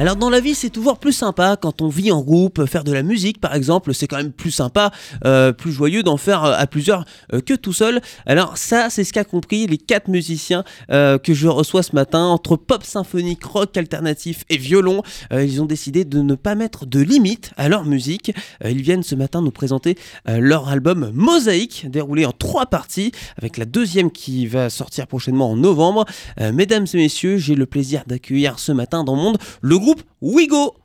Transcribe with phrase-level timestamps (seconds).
[0.00, 2.92] Alors dans la vie, c'est toujours plus sympa quand on vit en groupe, faire de
[2.92, 4.92] la musique par exemple, c'est quand même plus sympa,
[5.24, 8.00] euh, plus joyeux d'en faire euh, à plusieurs euh, que tout seul.
[8.24, 12.54] Alors ça, c'est ce qu'a compris les quatre musiciens que je reçois ce matin entre
[12.54, 15.02] pop symphonique, rock alternatif et violon.
[15.32, 18.32] ils ont décidé de ne pas mettre de limite à leur musique.
[18.64, 19.96] ils viennent ce matin nous présenter
[20.26, 25.56] leur album Mosaïque, déroulé en trois parties, avec la deuxième qui va sortir prochainement en
[25.56, 26.04] novembre.
[26.52, 30.04] mesdames et messieurs, j'ai le plaisir d'accueillir ce matin dans le monde le groupe groupe
[30.20, 30.76] Wigo.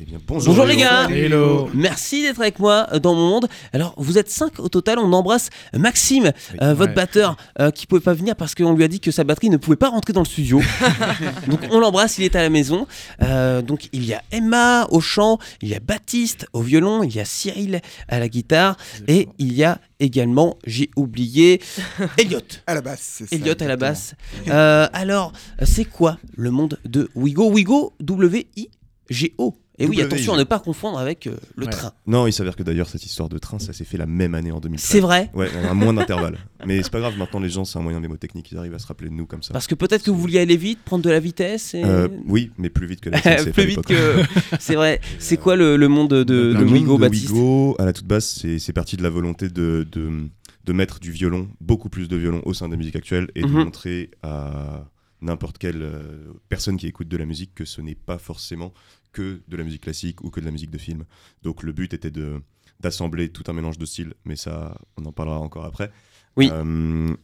[0.00, 3.48] Eh bonjour, les gars Hello Merci d'être avec moi euh, dans mon monde.
[3.72, 8.00] Alors vous êtes 5 au total, on embrasse Maxime, euh, votre batteur, euh, qui pouvait
[8.00, 10.22] pas venir parce qu'on lui a dit que sa batterie ne pouvait pas rentrer dans
[10.22, 10.60] le studio.
[11.48, 12.88] donc on l'embrasse, il est à la maison.
[13.20, 17.20] donc il y a Emma au chant, il y a Baptiste au violon, il y
[17.20, 21.60] a Cyril à la guitare et il y a également, j'ai oublié,
[22.18, 22.40] Elliot.
[22.66, 23.36] à la basse, c'est ça.
[23.36, 24.14] Elliot à la basse.
[24.48, 29.54] alors, c'est quoi le monde de Wigo Wigo, W-I-G-O.
[29.78, 31.92] Et oui, attention à ne pas confondre avec euh, le train.
[32.06, 34.52] Non, il s'avère que d'ailleurs, cette histoire de train, ça s'est fait la même année
[34.52, 34.88] en 2013.
[34.88, 36.38] C'est vrai Ouais, a moins d'intervalle.
[36.64, 38.86] Mais c'est pas grave, maintenant les gens, c'est un moyen mémotechnique, ils arrivent à se
[38.86, 39.52] rappeler de nous comme ça.
[39.52, 42.70] Parce que peut-être que vous vouliez aller vite, prendre de la vitesse euh, Oui, mais
[42.70, 43.20] plus vite que la
[43.52, 44.22] Plus vite que.
[44.60, 45.00] c'est vrai.
[45.18, 48.72] C'est quoi le, monde de, de, de Wigo, Baptiste Wigo, à la toute base, c'est
[48.72, 52.66] parti de la volonté de, de, mettre du violon, beaucoup plus de violon au sein
[52.66, 53.64] de la musique actuelle et de mhm.
[53.64, 54.86] montrer à
[55.20, 58.72] n'importe quelle euh, personne qui écoute de la musique que ce n'est pas forcément
[59.14, 61.04] que de la musique classique ou que de la musique de film.
[61.42, 62.42] Donc le but était de
[62.80, 65.90] d'assembler tout un mélange de styles, mais ça, on en parlera encore après.
[66.36, 66.50] Oui.
[66.52, 67.14] Euh,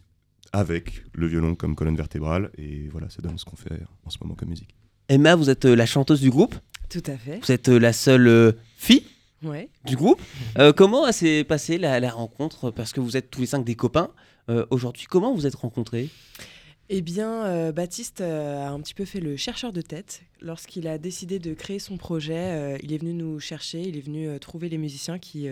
[0.52, 4.19] avec le violon comme colonne vertébrale, et voilà, ça donne ce qu'on fait en ce
[4.22, 4.74] moment comme musique.
[5.08, 6.55] Emma, vous êtes euh, la chanteuse du groupe?
[6.88, 7.41] Tout à fait.
[7.44, 9.04] Vous êtes la seule fille?
[9.42, 9.70] Ouais.
[9.86, 10.20] du groupe?
[10.77, 12.70] comment s'est passée la, la, rencontre?
[12.70, 14.10] Parce que vous êtes tous les cinq des copains.
[14.70, 16.10] Aujourd'hui, comment vous êtes rencontrés?
[16.92, 20.24] Eh bien, euh, Baptiste euh, a un petit peu fait le chercheur de tête.
[20.41, 24.00] Lorsqu'il a décidé de créer son projet, euh, il est venu nous chercher, il est
[24.00, 25.48] venu trouver les musiciens qui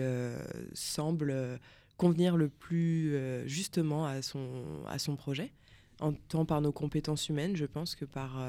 [0.73, 1.59] semblent
[1.95, 4.49] convenir le plus justement à son,
[4.87, 5.51] à son projet,
[6.01, 8.45] en tant par nos compétences humaines, je pense, que par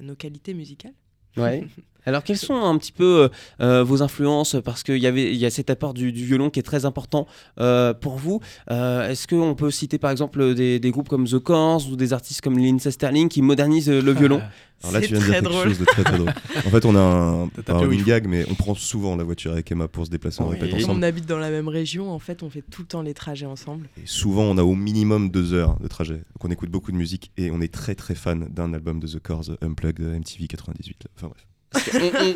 [0.00, 0.94] nos qualités musicales.
[1.38, 1.66] Ouais.
[2.06, 4.56] Alors, quelles sont un petit peu euh, vos influences?
[4.64, 7.26] Parce qu'il y, avait, il y a cet apport du, violon qui est très important
[7.60, 8.40] euh, pour vous.
[8.70, 12.40] Euh, est-ce qu'on peut citer par exemple des, groupes comme The Corrs ou des artistes
[12.40, 14.42] comme Lindsay Sterling qui modernisent le violon?
[14.82, 16.32] Alors là, tu viens de dire quelque chose de très très drôle.
[16.66, 19.88] En fait, on a un, un gag, mais on prend souvent la voiture avec Emma
[19.88, 20.42] pour se déplacer.
[20.42, 20.98] On répète ensemble.
[20.98, 23.46] On habite dans la même région, en fait, on fait tout le temps les trajets
[23.46, 23.88] ensemble.
[24.02, 26.14] Et souvent, on a au minimum deux heures de trajet.
[26.14, 29.06] Donc, on écoute beaucoup de musique et on est très très fan d'un album de
[29.06, 31.06] The Corrs, Unplugged MTV 98.
[31.16, 31.46] Enfin bref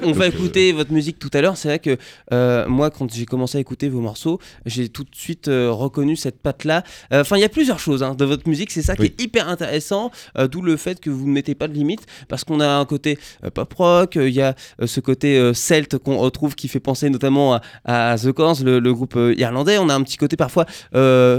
[0.02, 1.56] on, va écouter votre musique tout à l'heure.
[1.56, 1.96] C'est vrai que
[2.32, 6.16] euh, moi, quand j'ai commencé à écouter vos morceaux, j'ai tout de suite euh, reconnu
[6.16, 6.82] cette patte-là.
[7.12, 8.70] Euh, enfin, il y a plusieurs choses hein, de votre musique.
[8.70, 10.10] C'est ça qui est hyper intéressant.
[10.50, 12.06] D'où le fait que vous ne mettez pas de limite.
[12.28, 13.18] Parce qu'on a un côté
[13.54, 14.54] pop rock, il y a
[14.84, 19.78] ce côté celte qu'on retrouve qui fait penser notamment à, The Corrs, le, groupe irlandais.
[19.78, 20.66] On a un petit côté parfois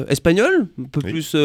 [0.10, 1.36] espagnol, un peu, plus,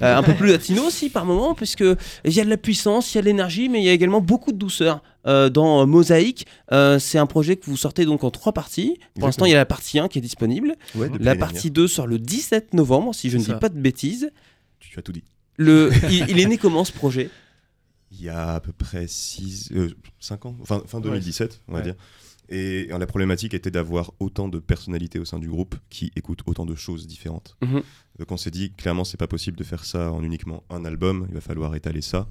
[0.00, 3.18] un peu plus latino aussi par moment, puisqu'il y a de la puissance, il y
[3.18, 5.02] a de l'énergie, mais il y a également beaucoup de douceur.
[5.26, 6.46] Euh, dans Mosaïque.
[6.70, 8.98] Euh, c'est un projet que vous sortez donc en trois parties.
[9.14, 10.76] Pour l'instant, il y a la partie 1 qui est disponible.
[11.18, 14.30] la partie 2 sort le 17 novembre, si je ne dis pas de bêtises.
[14.80, 15.24] Tu as tout dit.
[15.56, 17.30] Le, il, est né comment ce projet?
[18.10, 19.72] Il y a à peu près 6,
[20.20, 21.94] 5 euh, ans, enfin fin 2017, on va dire.
[22.50, 26.66] Et la problématique était d'avoir autant de personnalités au sein du groupe qui écoutent autant
[26.66, 27.56] de choses différentes.
[27.62, 27.82] Mhm.
[28.18, 31.26] Donc on s'est dit clairement c'est pas possible de faire ça en uniquement un album,
[31.30, 32.28] il va falloir étaler ça.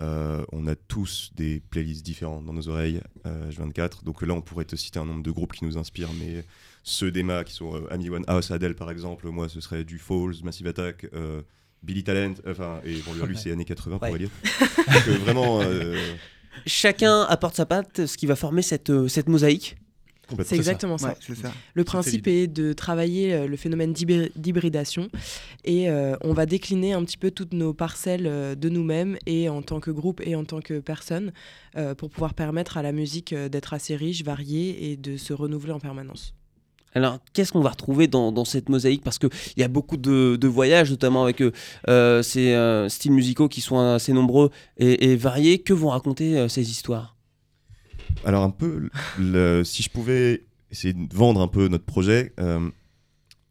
[0.00, 4.04] Euh, on a tous des playlists différentes dans nos oreilles, euh, H24.
[4.04, 6.44] Donc là, on pourrait te citer un nombre de groupes qui nous inspirent, mais
[6.82, 10.34] ceux d'Emma qui sont euh, Amy House, Adele par exemple, moi ce serait du Falls,
[10.42, 11.06] Massive Attack,
[11.82, 14.30] Billy Talent, enfin, et bon, lui, c'est années 80 pour dire.
[15.06, 15.60] Donc vraiment.
[16.66, 19.76] Chacun apporte sa patte, ce qui va former cette, cette mosaïque.
[20.44, 21.14] C'est exactement ça.
[21.74, 25.08] Le principe est, de travailler euh, le phénomène d'hybridation
[25.64, 29.48] et euh, on va décliner un petit peu toutes nos parcelles euh, de nous-mêmes et
[29.48, 31.32] en tant que groupe et en tant que personne
[31.96, 35.80] pour pouvoir permettre à la musique d'être assez riche, variée et de se renouveler en
[35.80, 36.34] permanence.
[36.94, 39.02] Alors, qu'est-ce qu'on va retrouver dans, cette mosaïque?
[39.02, 41.42] Parce qu'il y a beaucoup de, voyages, notamment avec
[42.22, 45.60] ces styles musicaux qui sont assez nombreux et, et variés.
[45.60, 47.16] Que vont raconter ces histoires?
[48.24, 48.88] Alors un peu,
[49.64, 52.70] si je pouvais essayer de vendre un peu notre projet, euh,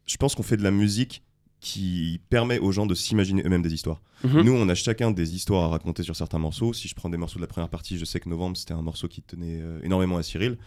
[0.06, 1.22] je pense qu'on fait de la musique
[1.60, 4.02] qui permet aux gens de s'imaginer eux-mêmes des histoires.
[4.24, 4.42] Mhm.
[4.42, 6.72] Nous, on a chacun des histoires à raconter sur certains morceaux.
[6.72, 8.82] Si je prends des morceaux de la première partie, je sais que Novembre, c'était un
[8.82, 10.58] morceau qui tenait euh, énormément à Cyril,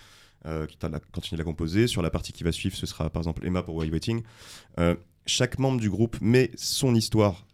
[0.45, 1.87] euh, qui a continué de la composer.
[1.87, 4.23] Sur la partie qui va suivre, ce sera par exemple Emma pour Why Waiting.
[5.25, 7.45] chaque membre du groupe met son histoire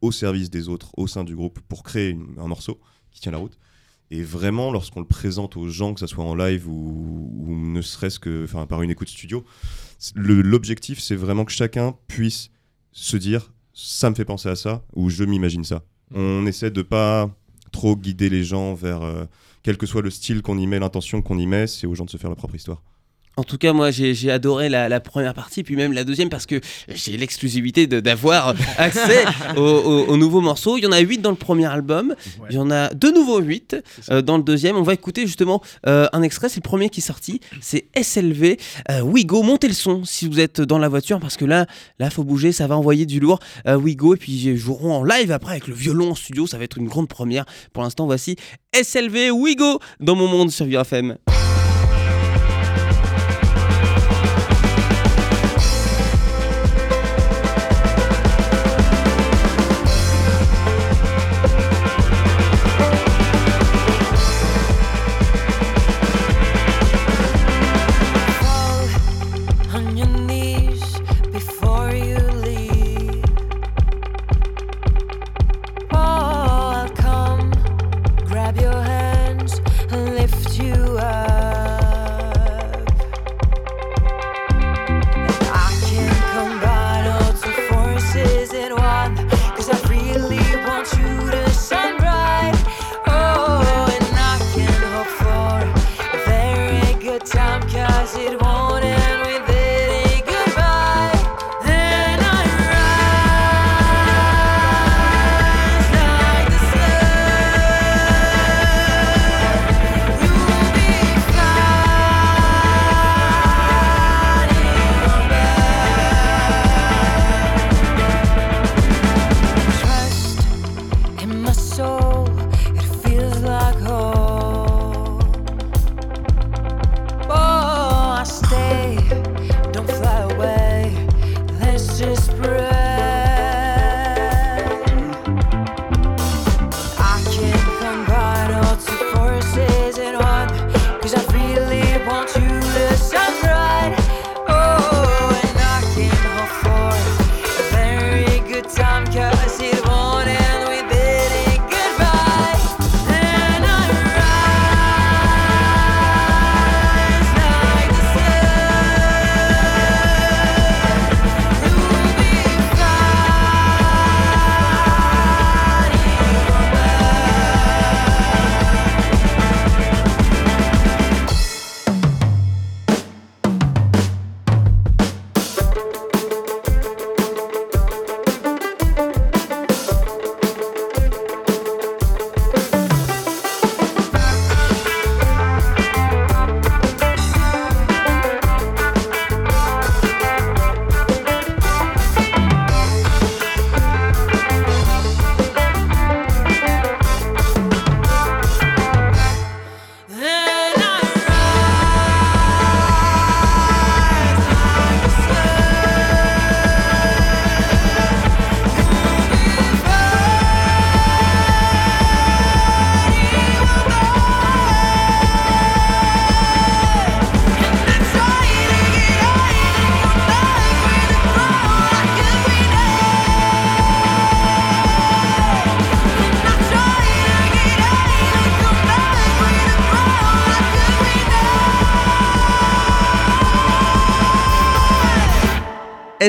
[0.00, 2.80] au service des autres au sein du groupe pour créer un morceau
[3.12, 3.56] qui tient la route.
[4.14, 8.18] Et vraiment, lorsqu'on le présente aux gens, que ce soit en live ou, ne serait-ce
[8.18, 9.42] que par une écoute studio,
[10.14, 12.50] l'objectif, c'est vraiment que chacun puisse
[12.92, 15.76] se dire ça me fait penser à ça ou je m'imagine ça.
[16.10, 16.18] Mm.
[16.18, 17.30] On essaie de pas
[17.72, 19.24] trop guider les gens vers euh,
[19.62, 22.04] quel que soit le style qu'on y met, l'intention qu'on y met, c'est aux gens
[22.04, 22.82] de se faire leur propre histoire.
[23.38, 26.60] En tout cas, moi, j'ai adoré la, première partie, puis même la deuxième, parce que
[26.88, 29.24] j'ai l'exclusivité d'avoir accès
[29.56, 30.76] aux, nouveaux morceaux.
[30.76, 32.14] Il y en a 8 dans le premier album,
[32.50, 33.76] il y en a de nouveau 8
[34.10, 34.76] euh, dans le deuxième.
[34.76, 38.58] On va écouter justement euh, un extrait, c'est le premier qui est sorti, c'est SLV.
[38.90, 41.66] Euh, Wigo, montez le son si vous êtes dans la voiture, parce que là,
[41.98, 43.40] là, faut bouger, ça va envoyer du lourd.
[43.66, 46.64] Wigo, et puis ils joueront en live après avec le violon en studio, ça va
[46.64, 47.46] être une grande première.
[47.72, 48.36] Pour l'instant, voici
[48.74, 51.16] SLV Wigo dans mon monde sur VFM.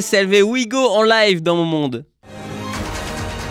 [0.02, 2.04] SLV Wigo en live dans mon monde.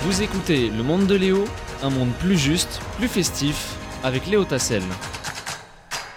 [0.02, 1.44] Vous écoutez Le Monde de Léo,
[1.84, 4.82] un monde plus juste, plus festif, avec Léo Tassel.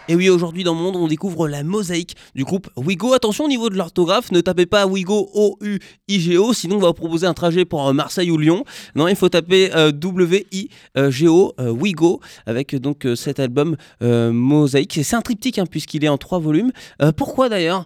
[0.08, 3.14] Et oui, aujourd'hui dans monde, on découvre la mosaïque du groupe Wigo.
[3.14, 7.26] Attention au niveau de l'orthographe, ne tapez pas Wigo O-U-I-G-O, sinon on va vous proposer
[7.26, 8.66] un trajet pour euh, Marseille ou Lyon.
[8.94, 15.00] Non, il faut taper euh, W-I-G-O, euh, Wigo, avec donc cet album mosaïque.
[15.04, 16.72] C'est un triptyque hein, puisqu'il est en trois volumes.
[17.18, 17.86] pourquoi d'ailleurs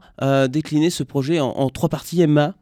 [0.50, 2.54] décliner ce projet en, en trois parties, Emma?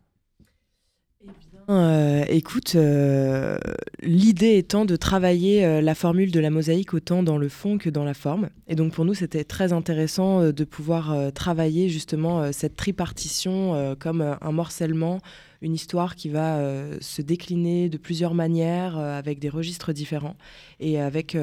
[1.70, 3.58] Euh, écoute, euh,
[4.02, 7.90] l'idée étant de travailler euh, la formule de la mosaïque autant dans le fond que
[7.90, 8.50] dans la forme.
[8.70, 14.52] Et donc pour nous, c'était très intéressant de pouvoir travailler justement cette tripartition comme un
[14.52, 15.20] morcellement,
[15.62, 16.60] une histoire qui va
[17.00, 20.36] se décliner de plusieurs manières, avec des registres différents
[20.80, 21.38] et avec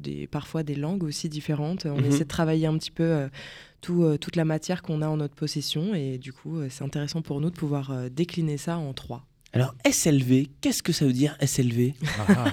[0.00, 1.86] des, parfois des langues aussi différentes.
[1.86, 2.06] On mhm.
[2.06, 3.28] essaie de travailler un petit peu
[3.80, 7.50] toute la matière qu'on a en notre possession et du coup, c'est intéressant pour nous
[7.50, 9.27] de pouvoir décliner ça en trois.
[9.52, 12.52] Alors SLV, qu'est-ce que ça veut dire SLV ah.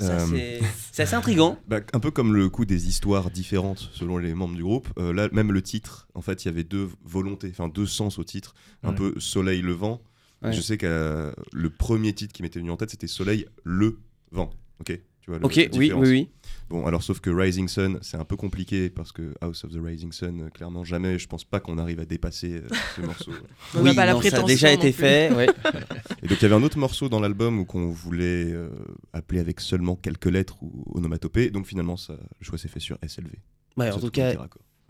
[0.00, 0.60] Euh,
[0.90, 1.58] c'est assez intriguant.
[1.68, 4.88] Bah, un peu comme le coup des histoires différentes selon les membres du groupe.
[4.98, 8.18] Euh, là, même le titre, en fait, il y avait deux volontés, enfin deux sens
[8.18, 8.54] au titre.
[8.82, 10.00] Un peu soleil levant.
[10.42, 13.98] Je sais que le premier titre qui m'était venu en tête, c'était Soleil le
[14.30, 14.50] vent.
[14.80, 14.98] Ok?
[15.24, 16.28] Tu vois, ok, oui, oui, oui.
[16.68, 19.78] Bon, alors sauf que Rising Sun, c'est un peu compliqué parce que House of the
[19.82, 23.32] Rising Sun, euh, clairement jamais, je pense pas qu'on arrive à dépasser euh, ce morceau.
[23.74, 24.20] On n'a pas la.
[24.20, 25.30] Ça a déjà été fait.
[26.22, 28.68] Et donc il y avait un autre morceau dans l'album où qu'on voulait euh,
[29.14, 31.48] appeler avec seulement quelques lettres ou onomatopée.
[31.48, 33.30] Donc finalement, ça, le choix s'est fait sur SLV.
[33.78, 34.34] Ouais, en tout cas.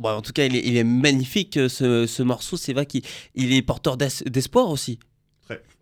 [0.01, 2.57] Bon, en tout cas, il est, il est magnifique ce, ce morceau.
[2.57, 3.03] C'est vrai qu'il
[3.37, 4.99] est porteur d'espoir aussi.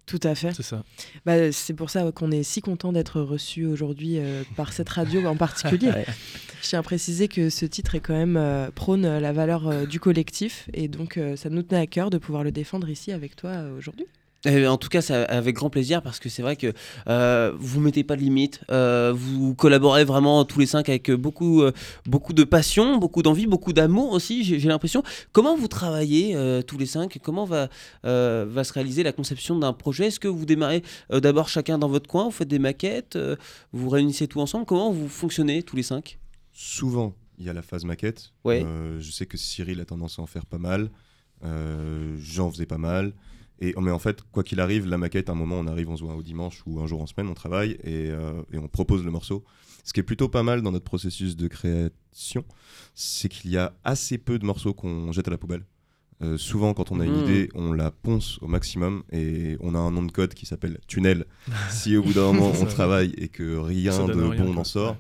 [0.07, 0.53] Tout à fait.
[0.53, 0.83] C'est ça.
[1.25, 5.25] Bah, c'est pour ça qu'on est si content d'être reçu aujourd'hui euh, par cette radio
[5.27, 5.93] en particulier.
[6.63, 9.87] Je tiens à préciser que ce titre est quand même euh, prône la valeur euh,
[9.87, 13.37] du collectif et donc ça nous tenait à cœur de pouvoir le défendre ici avec
[13.37, 14.07] toi aujourd'hui.
[14.45, 16.73] Eh, en tout cas, c'est avec grand plaisir parce que c'est vrai que
[17.07, 21.63] euh, vous mettez pas de limites, euh, vous collaborez vraiment tous les cinq avec beaucoup,
[21.63, 21.71] euh,
[22.07, 24.43] beaucoup de passion, beaucoup d'envie, beaucoup d'amour aussi.
[24.43, 25.05] J'ai l'impression.
[25.33, 27.21] Comment vous travaillez euh, tous les cinq?
[27.23, 27.69] Comment va,
[28.03, 30.07] va se réaliser la conception d'un projet?
[30.07, 33.17] Est-ce que vous démarrez d'abord chacun dans votre coin, vous faites des maquettes,
[33.73, 34.67] vous réunissez tout ensemble?
[34.67, 36.19] Comment vous fonctionnez tous les cinq?
[36.53, 38.33] Souvent, il y a la phase maquette.
[38.45, 38.67] Ouais.
[38.99, 40.91] je sais que Cyril a tendance à en faire pas mal.
[42.19, 43.13] J'en faisais pas mal.
[43.61, 45.97] Et, mais en fait, quoi qu'il arrive, la maquette, à un moment, on arrive, on
[45.97, 48.69] se voit au dimanche ou un jour en semaine, on travaille et, euh, et, on
[48.69, 49.45] propose le morceau.
[49.85, 52.45] Ce qui est plutôt pas mal dans notre processus de création,
[52.95, 55.65] c'est qu'il y a assez peu de morceaux qu'on jette à la poubelle.
[56.23, 57.25] Euh, souvent, quand on a une hmm.
[57.25, 60.79] idée, on la ponce au maximum et on a un nom de code qui s'appelle
[60.87, 61.27] tunnel.
[61.71, 64.97] si au bout d'un moment on travaille et que rien de bon n'en sort,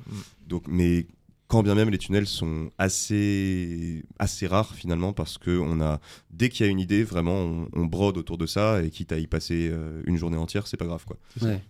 [0.49, 1.07] donc mais
[1.53, 6.49] quand bien même les tunnels sont assez, assez rares finalement parce que on a, dès
[6.49, 9.27] qu'il y a une idée, vraiment on, brode autour de ça et quitte à y
[9.27, 11.05] passer euh, une journée entière, c'est pas grave.
[11.05, 11.19] quoi.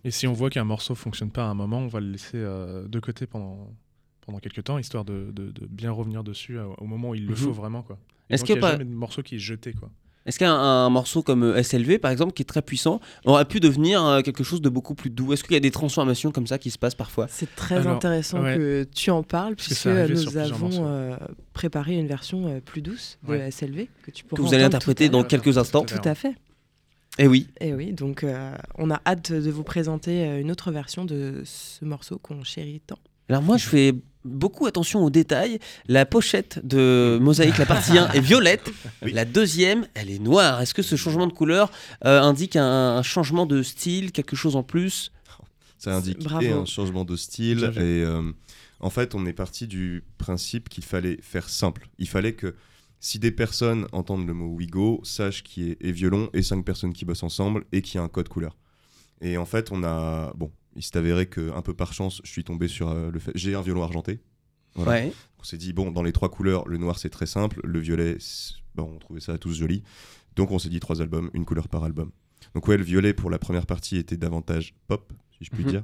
[0.05, 2.37] Et si on voit qu'un morceau fonctionne pas à un moment, on va le laisser
[2.37, 3.73] euh, de côté pendant,
[4.21, 7.31] pendant quelques temps, histoire de, de, bien revenir dessus euh, au moment où il le
[7.31, 7.35] mhm.
[7.35, 7.85] faut vraiment.
[8.29, 8.71] Est-ce qu'il y a, pas...
[8.71, 9.91] jamais de morceau qui est jeté quoi.
[10.25, 14.03] Est-ce qu'un morceau comme euh, SLV, par exemple, qui est très puissant, aurait pu devenir
[14.05, 15.33] euh, quelque chose de beaucoup plus doux?
[15.33, 17.27] Est-ce qu'il y a des transformations comme ça qui se passent parfois?
[17.29, 21.15] C'est très intéressant que tu en parles, puisque nous avons euh,
[21.51, 25.23] préparé une version plus douce de SLV que tu pourras Que vous allez interpréter dans
[25.23, 25.83] quelques instants.
[25.83, 26.35] Tout à fait.
[27.19, 27.47] Et eh oui.
[27.59, 28.25] Et eh oui, donc
[28.77, 32.97] on a hâte de vous présenter une autre version de ce morceau qu'on chérit tant.
[33.29, 33.93] Alors moi, je fais
[34.25, 35.59] beaucoup attention aux détails.
[35.87, 38.71] La pochette de Mosaïque, la partie 1, est violette.
[39.01, 40.61] La deuxième, elle est noire.
[40.61, 41.71] Est-ce que ce changement de couleur
[42.05, 45.11] euh, indique un, changement de style, quelque chose en plus?
[45.77, 47.71] Ça indique un changement de style.
[47.75, 48.31] Et euh,
[48.79, 51.89] en fait, on est parti du principe qu'il fallait faire simple.
[51.99, 52.55] Il fallait que
[52.99, 56.93] si des personnes entendent le mot Wigo, sachent qui est, est violon et cinq personnes
[56.93, 58.55] qui bossent ensemble et qu'il y a un code couleur.
[59.23, 60.33] Et en fait, on a.
[60.35, 63.19] Bon, il s'est avéré que un peu par chance, je suis tombé sur euh, le
[63.19, 63.31] fait.
[63.35, 64.19] J'ai un violon argenté.
[64.75, 68.17] On s'est dit bon, dans les trois couleurs, le noir c'est très simple, le violet,
[68.75, 69.83] bon, on trouvait ça tous joli.
[70.35, 72.11] Donc on s'est dit trois albums, une couleur par album.
[72.55, 75.69] Donc ouais, le violet pour la première partie était davantage pop, si je puis mhm.
[75.69, 75.83] dire.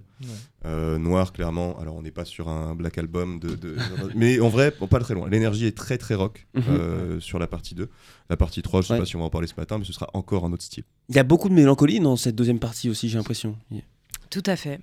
[0.65, 1.79] Euh, noir, clairement.
[1.79, 3.77] Alors on n'est pas sur un black album de,
[4.15, 5.29] mais en vrai, pas très loin.
[5.29, 6.63] L'énergie est très très rock mhm.
[6.69, 7.89] euh, sur la partie 2.
[8.29, 9.93] La partie 3, je sais pas si on va en parler ce matin, mais ce
[9.93, 10.83] sera encore un autre style.
[11.09, 13.55] Il y a beaucoup de mélancolie dans cette deuxième partie aussi, j'ai l'impression.
[14.29, 14.79] Tout à fait.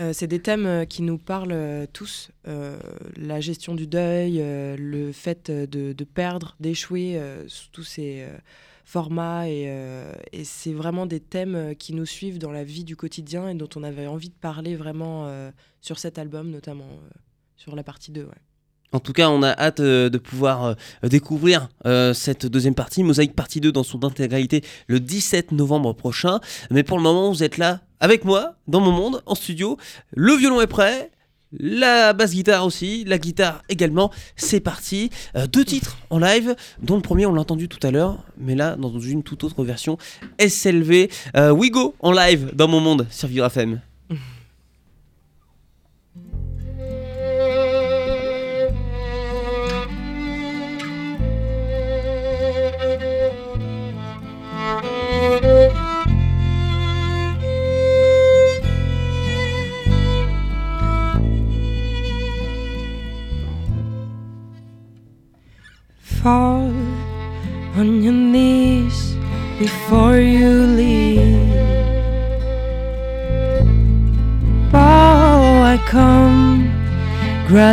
[0.00, 2.30] Euh, c'est des thèmes euh, qui nous parlent euh, tous.
[3.16, 8.26] la gestion du deuil, le fait de, perdre, d'échouer sous tous ces
[8.84, 9.48] formats.
[9.48, 13.68] Et, c'est vraiment des thèmes qui nous suivent dans la vie du quotidien et dont
[13.76, 15.32] on avait envie de parler vraiment
[15.80, 16.88] sur cet album, notamment
[17.56, 18.28] sur la partie 2.
[18.94, 21.68] En tout cas, on a hâte de pouvoir découvrir
[22.12, 26.40] cette deuxième partie, Mosaïque partie 2 dans son intégralité le 17 novembre prochain.
[26.70, 29.78] Mais pour le moment, vous êtes là avec moi, dans mon monde, en studio.
[30.10, 31.10] Le violon est prêt.
[31.52, 35.10] La basse guitare aussi, la guitare également, c'est parti.
[35.36, 38.54] Euh, deux titres en live, dont le premier on l'a entendu tout à l'heure, mais
[38.54, 39.98] là dans une toute autre version.
[40.40, 43.80] SLV, euh, We Go en live dans mon monde sur FM.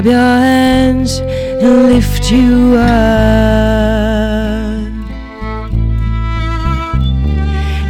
[0.01, 2.87] Grab your hands and lift you up.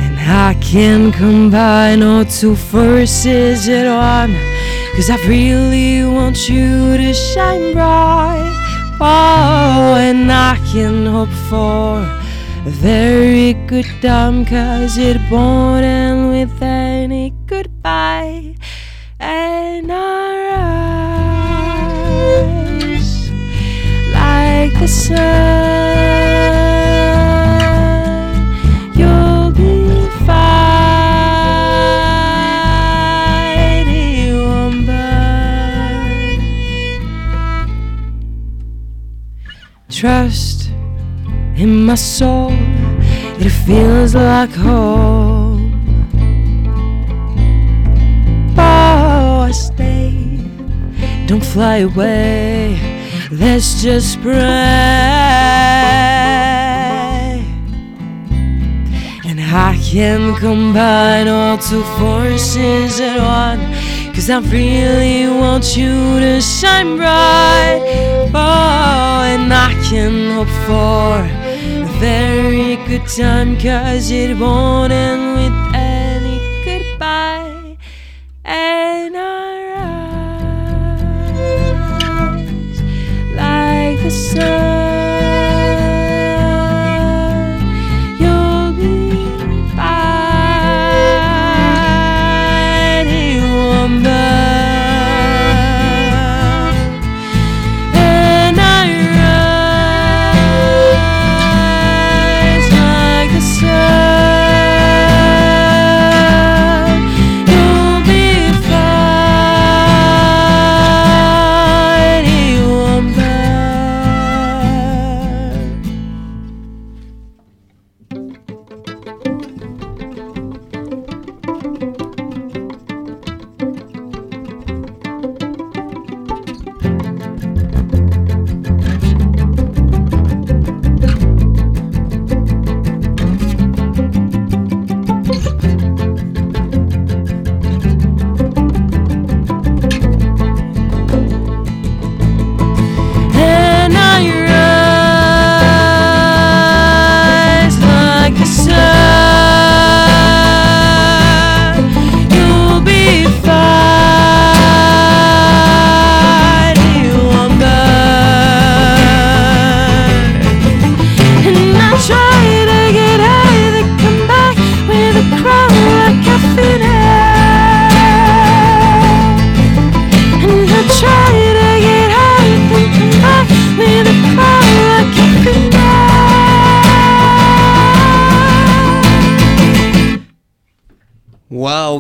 [0.04, 4.36] And I can combine all two forces at one.
[4.96, 8.56] Cause I really want you to shine bright.
[9.00, 12.00] Oh, and I can hope for
[12.66, 14.46] a very good time.
[14.46, 18.56] Cause it won't end with any goodbye.
[19.20, 20.29] And I
[40.00, 40.70] trust
[41.58, 42.54] in my soul,
[43.44, 45.74] it feels like home.
[48.58, 50.40] Oh, I stay,
[51.28, 52.80] don't fly away,
[53.30, 54.36] let's just pray.
[59.28, 64.16] And I can combine all two forces at once.
[64.16, 68.09] Cause I really want you to shine bright.
[68.42, 71.10] Oh, and I can hope for
[71.84, 73.58] a very good time.
[73.60, 77.78] Cause it won't end with any goodbye.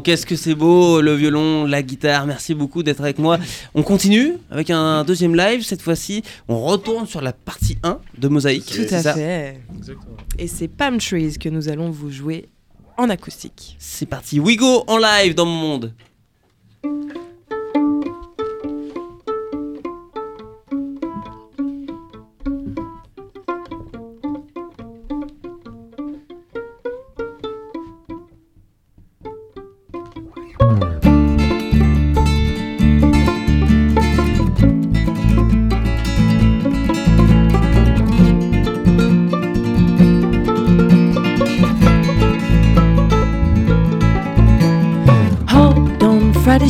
[0.03, 2.25] Qu'est-ce que c'est beau, le violon, la guitare.
[2.27, 3.39] Merci beaucoup d'être avec moi.
[3.73, 5.63] On continue avec un deuxième live.
[5.63, 8.71] Cette fois-ci, on retourne sur la partie 1 de Mosaïque.
[8.71, 9.59] Tout à fait.
[10.37, 12.49] Et c'est Palm Trees que nous allons vous jouer
[12.97, 13.75] en acoustique.
[13.79, 14.39] C'est parti.
[14.39, 15.93] We go en live dans mon monde.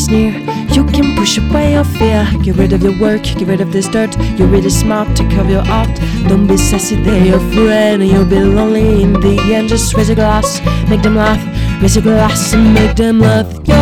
[0.07, 0.31] Near.
[0.71, 2.27] You can push away your fear.
[2.43, 4.15] Get rid of your work, get rid of this dirt.
[4.37, 5.93] You're really smart to cover your art.
[6.27, 8.07] Don't be sassy, they're your friend.
[8.07, 9.69] You'll be lonely in the end.
[9.69, 11.41] Just raise a glass, make them laugh.
[11.81, 13.51] Raise a glass and make them laugh.
[13.67, 13.75] Yo,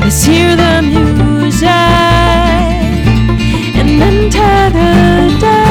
[0.00, 1.68] let's hear the music
[3.78, 5.61] and then tether dance.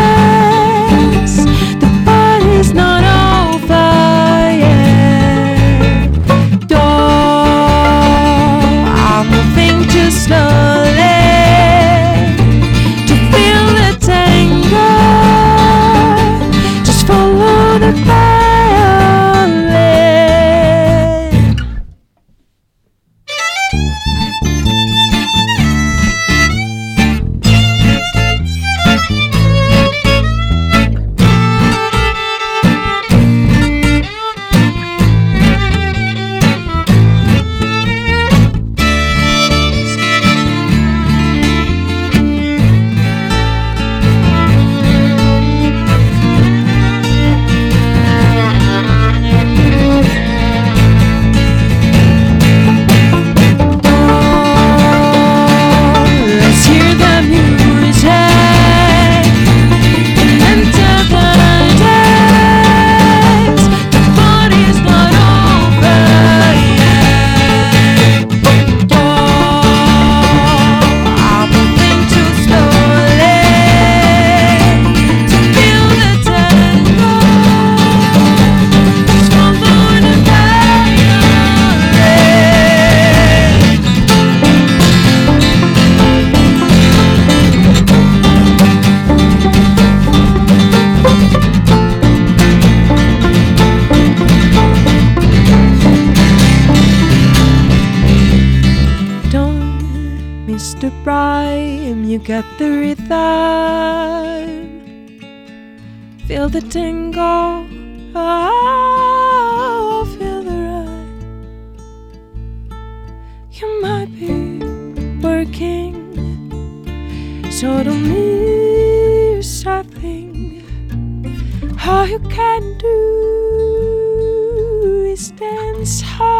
[125.92, 126.31] it's hard.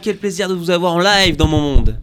[0.00, 2.00] Quel plaisir de vous avoir en live dans mon monde.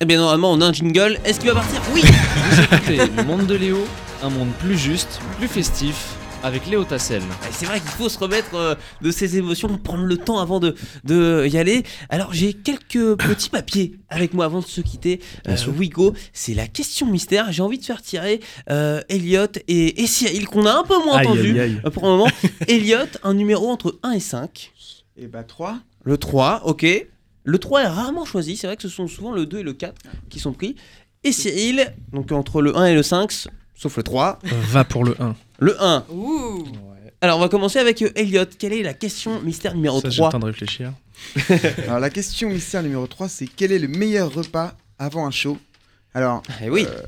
[0.00, 1.18] Eh bien, normalement, on a un jingle.
[1.24, 3.78] Est-ce qu'il va partir Oui Vous écoutez Le Monde de Léo,
[4.22, 7.20] un monde plus juste, plus festif, avec Léo Tassel.
[7.50, 10.76] C'est vrai qu'il faut se remettre euh, de ses émotions, prendre le temps avant de,
[11.02, 11.82] de y aller.
[12.10, 15.20] Alors j'ai quelques petits papiers avec moi avant de se quitter.
[15.48, 17.50] Euh, Wigo, c'est la question mystère.
[17.50, 18.38] J'ai envie de faire tirer
[18.70, 21.80] euh, Elliot et, et Cyril, qu'on a un peu moins Aïe, entendu aïe, aïe.
[21.84, 22.28] euh, pour le moment.
[22.68, 24.70] Elliot, un numéro entre 1 et 5.
[25.20, 25.76] Et bah 3.
[26.08, 26.86] Le 3, ok.
[27.44, 29.74] Le 3 est rarement choisi, c'est vrai que ce sont souvent le 2 et le
[29.74, 29.94] 4
[30.30, 30.74] qui sont pris.
[31.22, 33.30] Et Cyril, donc entre le 1 et le 5,
[33.74, 34.38] sauf le 3.
[34.42, 35.36] Va pour le 1.
[35.58, 36.06] Le 1.
[36.10, 36.64] Ouh
[37.20, 38.46] Alors on va commencer avec euh, Elliot.
[38.58, 40.92] Quelle est la question mystère numéro Ça, j'ai 3 le temps de réfléchir.
[41.86, 45.58] Alors la question mystère numéro 3, c'est quel est le meilleur repas avant un show?
[46.14, 46.86] Alors, Eh oui.
[46.88, 47.02] euh,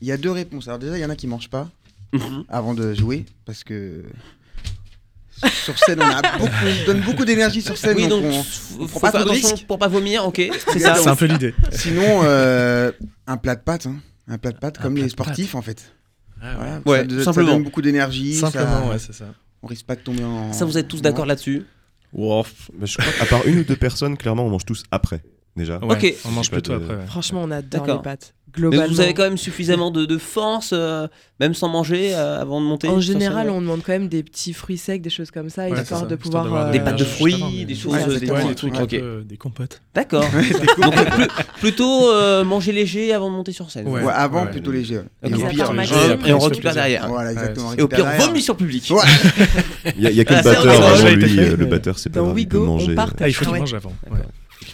[0.00, 0.68] il y a deux réponses.
[0.68, 1.68] Alors déjà, il y en a qui mangent pas
[2.12, 2.44] Mhm.
[2.48, 4.04] avant de jouer parce que
[5.50, 6.50] sur scène, on, a beaucoup,
[6.82, 7.96] on donne beaucoup d'énergie sur scène.
[7.96, 10.42] Oui, donc donc on- faut, on faut prend pas faire de pour pas vomir, ok
[10.72, 10.94] C'est ça.
[10.96, 11.54] C'est un peu l'idée.
[11.72, 12.92] Sinon, euh,
[13.26, 13.86] un plat de pâtes.
[13.86, 13.96] hein.
[14.28, 15.26] Un plat de pâtes Un comme plat les de pâtes.
[15.26, 15.92] sportifs en fait.
[16.40, 17.52] Voilà, Ouais, ça, donne- ça simplement.
[17.52, 18.34] donne beaucoup d'énergie.
[18.34, 19.26] Simplement, ça- ouais, c'est ça.
[19.62, 20.52] On risque pas de tomber en.
[20.52, 21.64] Ça, vous êtes tous d'accord là-dessus
[22.12, 22.42] Bah,
[22.82, 25.22] je crois qu'à part une ou deux personnes, clairement, on mange tous après,
[25.56, 25.78] déjà.
[25.78, 26.14] Ouais, Ok.
[26.26, 26.96] On mange plutôt de- après.
[26.96, 27.06] ouais.
[27.06, 27.96] Franchement, on adore D'accord.
[27.96, 28.34] les pâtes.
[28.56, 31.08] Mais vous avez quand même suffisamment de, de force, euh,
[31.40, 34.52] même sans manger, euh, avant de monter En général, on demande quand même des petits
[34.52, 36.54] fruits secs, des choses comme ça, Ouais, histoire ça, de pouvoir.
[36.54, 38.48] euh, Des pâtes de fruits, avant, mais- des choses, Ouais, des, exactement.
[38.48, 39.80] des trucs, des compotes.
[39.94, 40.24] D'accord.
[40.82, 41.28] Donc plus-
[41.60, 43.88] plutôt euh, manger léger avant de monter sur scène.
[43.88, 44.02] Ouais.
[44.02, 44.50] Ouais, avant ouais.
[44.50, 44.98] plutôt léger.
[44.98, 45.04] ouais.
[45.24, 45.30] Ok.
[45.30, 45.70] Et au pire,
[46.26, 47.08] Et, on récupère derrière.
[47.08, 47.72] Voilà, exactement.
[47.76, 48.88] Et au pire, vomi sur le public.
[48.90, 49.02] Ouais.
[49.96, 51.38] Il y a, il y a que Ah, le batteur avant lui.
[51.40, 52.94] euh, Le batteur, c'est pas grave, il peut manger.
[52.94, 53.58] part Ah, il faut Ah qu'il ouais.
[53.60, 53.92] mange avant.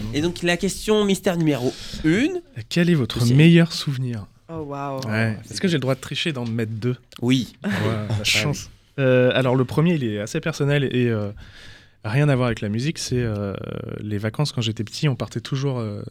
[0.01, 0.13] Effectivement.
[0.19, 1.73] Et donc la question mystère numéro
[2.05, 2.29] 1.
[2.69, 5.01] Quel est votre meilleur souvenir Oh waouh.
[5.09, 5.39] Ouais.
[5.49, 7.53] Est-ce que j'ai le droit de tricher d'en mettre deux Oui.
[7.65, 7.71] Ouais,
[8.19, 8.69] la chance.
[8.99, 11.31] Euh, alors le premier, il est assez personnel et euh,
[12.05, 12.99] rien à voir avec la musique.
[12.99, 13.55] C'est euh,
[14.01, 16.03] les vacances quand j'étais petit, on partait toujours euh,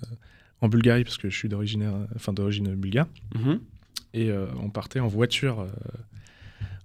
[0.62, 3.60] en Bulgarie parce que je suis d'origine, enfin d'origine bulgare, Mhm.
[4.13, 5.67] et euh, on partait en voiture, euh,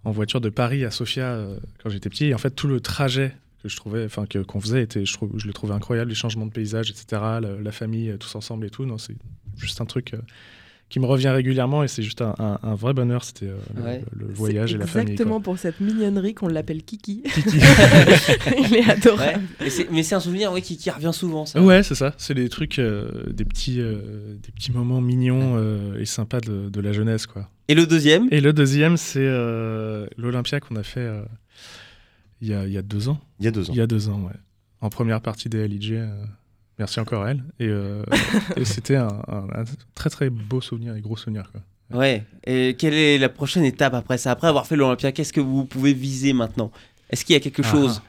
[0.05, 2.27] en voiture de Paris à Sofia euh, quand j'étais petit.
[2.27, 3.33] Et en fait, tout le trajet
[3.65, 6.15] que je trouvais, enfin que qu'on faisait, était, je, trouve, je le trouvais incroyable, les
[6.15, 7.05] changements de paysage, etc.
[7.11, 8.85] La, la famille, euh, tous ensemble et tout.
[8.87, 9.17] Non, c'est
[9.57, 10.15] juste un truc.
[10.15, 10.19] euh,
[10.91, 13.83] qui me revient régulièrement et c'est juste un, un- un vrai bonheur c'était euh, le-
[13.83, 14.05] Ouais.
[14.15, 15.13] le, voyage et la famille.
[15.13, 17.23] Exactement pour cette mignonnerie qu'on l'appelle Kiki.
[17.23, 17.57] Kiki.
[18.59, 19.43] Il est adorable.
[19.61, 19.87] Ouais.
[19.91, 21.47] Mais c'est un souvenir oui, qui, qui revient souvent.
[21.47, 21.61] Ça.
[21.61, 22.15] Ouais, c'est ça.
[22.19, 26.69] C'est des trucs, euh, des, petits, euh, des petits moments mignons euh, et sympas de,
[26.69, 27.49] de la jeunesse, quoi.
[27.69, 28.29] Et le deuxième?
[28.31, 31.23] Et le deuxième, c'est euh, l'Olympia qu'on a fait euh,
[32.45, 33.19] il y, a, il y a deux ans.
[33.41, 33.73] Il y a deux ans.
[33.73, 34.33] Il y a deux ans, ouais.
[34.81, 35.93] En première partie des LIJ.
[35.93, 36.25] euh,
[36.79, 37.43] merci encore à elle.
[37.59, 38.05] Et, euh,
[38.57, 41.63] et c'était un, un- un très très beau souvenir et gros souvenir, quoi.
[41.99, 42.25] Ouais.
[42.47, 44.31] Et quelle est la prochaine étape après ça?
[44.31, 46.71] Après avoir fait l'Olympia, qu'est-ce que vous pouvez viser maintenant?
[47.11, 47.71] Est-ce qu'il y a quelque Ah.
[47.71, 48.03] chose?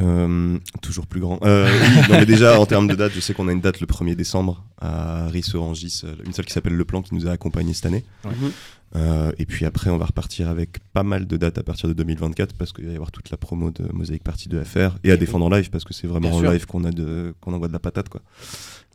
[0.00, 1.38] Euh, toujours plus grand.
[1.44, 3.80] Euh, oui, non, mais déjà, en termes de date, je sais qu'on a une date
[3.80, 7.30] le 1er décembre à Rissorangis, euh, une salle qui s'appelle Le Plan qui nous a
[7.32, 8.04] accompagnés cette année.
[8.24, 8.30] Ouais.
[8.30, 8.50] Mhm.
[8.96, 11.94] Euh, et puis après, on va repartir avec pas mal de dates à partir de
[11.94, 14.98] 2024 parce qu'il va y avoir toute la promo de Mosaïque Partie 2 à faire
[15.04, 17.52] et à défendre en live parce que c'est vraiment en live qu'on a de qu'on
[17.52, 18.20] envoie de la patate quoi.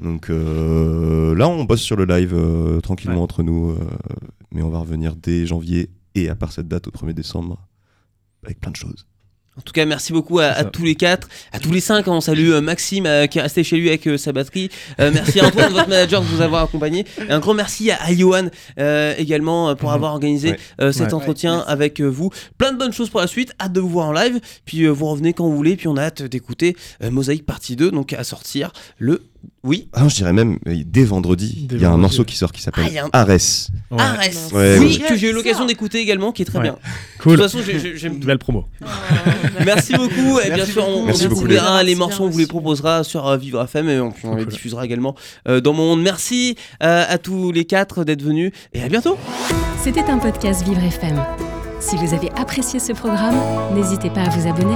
[0.02, 3.22] Donc euh, là, on bosse sur le live euh, tranquillement Ouais.
[3.22, 3.78] entre nous, euh,
[4.52, 7.66] mais on va revenir dès janvier et à part cette date au 1er décembre
[8.44, 9.08] avec plein de choses.
[9.58, 12.10] En tout cas, merci beaucoup à, tous les quatre, à tous les cinq.
[12.10, 14.70] On salue euh, Maxime euh, qui est resté chez lui avec euh, sa batterie.
[15.00, 17.06] Euh, merci à Antoine, votre manager, de vous avoir accompagné.
[17.26, 18.50] Et un grand merci à, à Johan
[19.18, 19.96] également pour Mhm.
[19.96, 20.92] avoir organisé Ouais.
[20.92, 21.14] cet Ouais.
[21.14, 22.32] entretien Ouais, avec vous.
[22.58, 23.54] Plein de bonnes choses pour la suite.
[23.62, 24.40] Hâte de vous voir en live.
[24.66, 25.78] Puis vous revenez quand vous voulez.
[25.78, 29.24] Puis on a hâte d'écouter Mosaïque partie 2, donc à sortir le.
[29.64, 29.88] Oui.
[29.94, 32.20] Ah non, je dirais même euh, dès vendredi, Dès il y a un vendredi, morceau
[32.20, 32.26] ouais.
[32.26, 33.28] qui sort qui s'appelle Ah, il y a un- Ares.
[33.92, 34.02] Ouais.
[34.02, 34.50] Arès.
[34.54, 35.08] Ouais, oui, ouais.
[35.10, 36.64] que j'ai eu l'occasion d'écouter également, qui est très Ouais.
[36.66, 36.74] bien.
[36.74, 37.34] De Cool.
[37.38, 38.28] toute façon, j'ai- j'ai- j'aime tout.
[38.28, 38.66] Belle promo.
[39.66, 40.40] Merci beaucoup.
[40.40, 41.02] Et bien Merci sûr, on, beaucoup.
[41.02, 43.90] on Merci beaucoup, découvrira les les morceaux, on vous les proposera sur euh, Vivre FM
[43.90, 44.54] et on, puis on Cool, les cool.
[44.54, 45.16] diffusera également
[45.48, 46.02] euh, dans mon monde.
[46.04, 49.18] Merci euh, à tous les quatre d'être venus et à bientôt.
[49.84, 51.22] C'était un podcast Vivre FM.
[51.80, 53.36] Si vous avez apprécié ce programme,
[53.76, 54.76] n'hésitez pas à vous abonner.